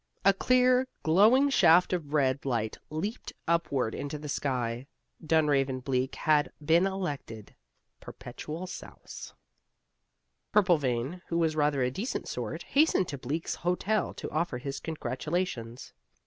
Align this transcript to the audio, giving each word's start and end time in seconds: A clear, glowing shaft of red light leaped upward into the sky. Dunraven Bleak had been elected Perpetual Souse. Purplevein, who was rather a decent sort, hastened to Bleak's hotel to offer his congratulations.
A 0.25 0.33
clear, 0.33 0.87
glowing 1.03 1.51
shaft 1.51 1.93
of 1.93 2.11
red 2.11 2.43
light 2.43 2.75
leaped 2.89 3.33
upward 3.47 3.93
into 3.93 4.17
the 4.17 4.27
sky. 4.27 4.87
Dunraven 5.23 5.79
Bleak 5.81 6.15
had 6.15 6.51
been 6.59 6.87
elected 6.87 7.53
Perpetual 7.99 8.65
Souse. 8.65 9.31
Purplevein, 10.51 11.21
who 11.27 11.37
was 11.37 11.55
rather 11.55 11.83
a 11.83 11.91
decent 11.91 12.27
sort, 12.27 12.63
hastened 12.63 13.09
to 13.09 13.17
Bleak's 13.19 13.53
hotel 13.53 14.11
to 14.15 14.31
offer 14.31 14.57
his 14.57 14.79
congratulations. 14.79 15.93